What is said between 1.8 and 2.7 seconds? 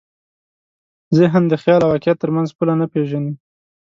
او واقعیت تر منځ